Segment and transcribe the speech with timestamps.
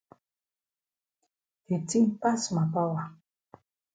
[1.67, 3.07] De tin pass ma power.